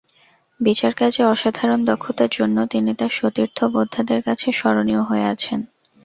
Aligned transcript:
বিচারকাজে 0.59 1.21
অসাধারণ 1.25 1.79
দক্ষতার 1.85 2.29
জন্য 2.29 2.57
তিনি 2.65 2.91
তাঁর 2.93 3.11
সতীর্থ-বোদ্ধাদের 3.11 4.19
কাছে 4.23 4.47
স্মরণীয় 4.51 5.03
হয়ে 5.03 5.25
আছেন। 5.33 5.59